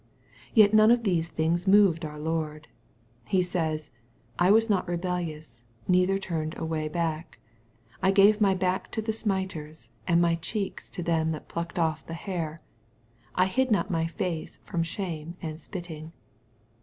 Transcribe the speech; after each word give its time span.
Yet 0.55 0.73
none 0.73 0.89
of 0.89 1.03
these 1.03 1.29
things 1.29 1.67
moved 1.67 2.03
our 2.03 2.17
Lord. 2.19 2.67
He 3.27 3.43
says," 3.43 3.91
I 4.39 4.49
was 4.49 4.67
not 4.67 4.87
rebellious, 4.87 5.63
neither 5.87 6.17
turned 6.17 6.57
away 6.57 6.87
back. 6.87 7.37
I 8.01 8.09
gave 8.09 8.41
my 8.41 8.55
back 8.55 8.89
to 8.93 9.01
the 9.03 9.11
Bmiters, 9.11 9.89
and 10.07 10.19
my 10.19 10.33
cheeks 10.37 10.89
to 10.89 11.03
them 11.03 11.29
that 11.33 11.47
plucked 11.49 11.77
off 11.77 12.03
the 12.07 12.15
hair: 12.15 12.57
I 13.35 13.45
hid 13.45 13.69
not 13.69 13.91
my 13.91 14.07
face 14.07 14.57
from 14.63 14.81
shame 14.81 15.37
and 15.39 15.61
spitting.'' 15.61 16.13